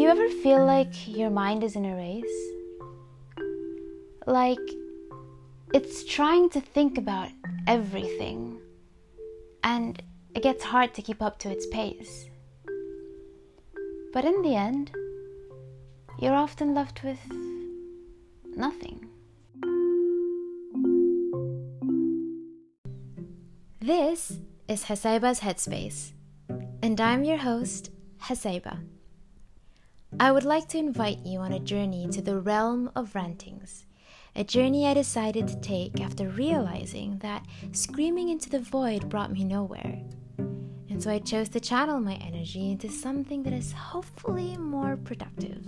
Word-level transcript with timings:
you 0.00 0.08
ever 0.08 0.28
feel 0.28 0.64
like 0.64 1.08
your 1.08 1.30
mind 1.30 1.64
is 1.64 1.74
in 1.74 1.84
a 1.84 1.96
race? 1.96 2.38
Like 4.26 4.58
it's 5.72 6.04
trying 6.04 6.50
to 6.50 6.60
think 6.60 6.98
about 6.98 7.30
everything 7.66 8.58
and 9.64 10.02
it 10.34 10.42
gets 10.42 10.64
hard 10.64 10.92
to 10.94 11.02
keep 11.02 11.22
up 11.22 11.38
to 11.40 11.50
its 11.50 11.66
pace. 11.66 12.28
But 14.12 14.24
in 14.24 14.42
the 14.42 14.54
end, 14.54 14.90
you're 16.20 16.34
often 16.34 16.74
left 16.74 17.02
with 17.02 17.20
nothing. 18.54 19.08
This 23.80 24.40
is 24.68 24.84
Hasaiba's 24.84 25.40
Headspace, 25.40 26.12
and 26.82 27.00
I'm 27.00 27.24
your 27.24 27.38
host, 27.38 27.90
Hasaiba. 28.24 28.78
I 30.20 30.32
would 30.32 30.44
like 30.44 30.68
to 30.68 30.78
invite 30.78 31.26
you 31.26 31.40
on 31.40 31.52
a 31.52 31.58
journey 31.58 32.08
to 32.12 32.22
the 32.22 32.40
realm 32.40 32.90
of 32.94 33.14
rantings, 33.14 33.84
a 34.34 34.44
journey 34.44 34.86
I 34.86 34.94
decided 34.94 35.46
to 35.48 35.60
take 35.60 36.00
after 36.00 36.28
realizing 36.28 37.18
that 37.18 37.44
screaming 37.72 38.30
into 38.30 38.48
the 38.48 38.60
void 38.60 39.10
brought 39.10 39.32
me 39.32 39.44
nowhere. 39.44 40.00
And 40.38 41.02
so 41.02 41.10
I 41.10 41.18
chose 41.18 41.50
to 41.50 41.60
channel 41.60 42.00
my 42.00 42.14
energy 42.14 42.70
into 42.70 42.88
something 42.88 43.42
that 43.42 43.52
is 43.52 43.72
hopefully 43.72 44.56
more 44.56 44.96
productive. 44.96 45.66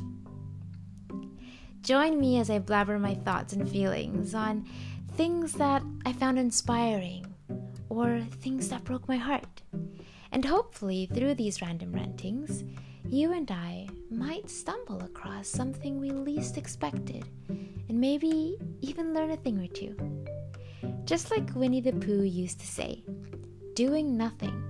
Join 1.82 2.18
me 2.18 2.38
as 2.38 2.48
I 2.48 2.58
blabber 2.60 2.98
my 2.98 3.16
thoughts 3.16 3.52
and 3.52 3.68
feelings 3.68 4.34
on 4.34 4.66
things 5.14 5.52
that 5.54 5.82
I 6.06 6.12
found 6.12 6.38
inspiring 6.38 7.34
or 7.90 8.20
things 8.40 8.68
that 8.68 8.84
broke 8.84 9.08
my 9.08 9.16
heart. 9.16 9.62
And 10.30 10.44
hopefully, 10.44 11.08
through 11.12 11.34
these 11.34 11.60
random 11.60 11.92
rantings, 11.92 12.64
you 13.10 13.32
and 13.32 13.50
I 13.50 13.88
might 14.10 14.50
stumble 14.50 15.02
across 15.02 15.48
something 15.48 15.98
we 15.98 16.10
least 16.10 16.58
expected 16.58 17.24
and 17.48 17.98
maybe 17.98 18.58
even 18.82 19.14
learn 19.14 19.30
a 19.30 19.36
thing 19.36 19.58
or 19.58 19.66
two. 19.66 19.96
Just 21.04 21.30
like 21.30 21.54
Winnie 21.54 21.80
the 21.80 21.92
Pooh 21.92 22.22
used 22.22 22.60
to 22.60 22.66
say, 22.66 23.02
doing 23.74 24.16
nothing 24.18 24.62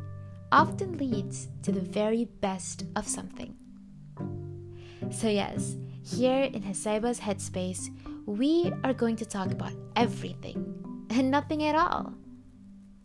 often 0.53 0.97
leads 0.99 1.49
to 1.63 1.73
the 1.73 1.81
very 1.81 2.27
best 2.41 2.85
of 2.95 3.09
something. 3.09 3.57
So, 5.11 5.29
yes, 5.29 5.77
here 6.05 6.45
in 6.45 6.63
Hasaiba's 6.63 7.19
Headspace, 7.19 7.91
we 8.27 8.73
are 8.85 8.95
going 8.95 9.17
to 9.17 9.27
talk 9.27 9.51
about 9.51 9.73
everything 9.97 11.07
and 11.11 11.31
nothing 11.31 11.65
at 11.65 11.75
all. 11.75 12.15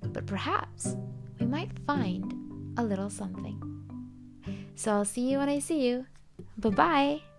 But 0.01 0.27
perhaps 0.27 0.95
we 1.39 1.47
might 1.47 1.71
find 1.87 2.33
a 2.77 2.83
little 2.83 3.09
something. 3.09 3.72
So 4.75 4.91
I'll 4.91 5.05
see 5.05 5.29
you 5.29 5.37
when 5.37 5.49
I 5.49 5.59
see 5.59 5.87
you. 5.87 6.05
Bye 6.57 6.69
bye. 6.69 7.32